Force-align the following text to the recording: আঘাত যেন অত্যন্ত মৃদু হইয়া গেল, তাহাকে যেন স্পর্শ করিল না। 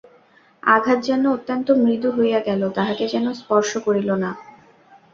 আঘাত 0.63 0.99
যেন 1.03 1.23
অত্যন্ত 1.27 1.67
মৃদু 1.83 2.09
হইয়া 2.11 2.39
গেল, 2.39 2.61
তাহাকে 2.69 3.05
যেন 3.07 3.25
স্পর্শ 3.41 3.71
করিল 3.85 4.09
না। 4.23 4.29